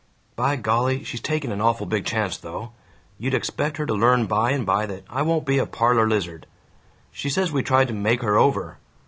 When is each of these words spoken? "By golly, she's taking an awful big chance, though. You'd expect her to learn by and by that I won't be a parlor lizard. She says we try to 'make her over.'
"By 0.35 0.55
golly, 0.55 1.03
she's 1.03 1.21
taking 1.21 1.51
an 1.51 1.61
awful 1.61 1.85
big 1.85 2.05
chance, 2.07 2.35
though. 2.35 2.71
You'd 3.19 3.35
expect 3.35 3.77
her 3.77 3.85
to 3.85 3.93
learn 3.93 4.25
by 4.25 4.49
and 4.49 4.65
by 4.65 4.87
that 4.87 5.03
I 5.07 5.21
won't 5.21 5.45
be 5.45 5.59
a 5.59 5.67
parlor 5.67 6.07
lizard. 6.09 6.47
She 7.11 7.29
says 7.29 7.51
we 7.51 7.61
try 7.61 7.85
to 7.85 7.93
'make 7.93 8.23
her 8.23 8.35
over.' 8.35 8.79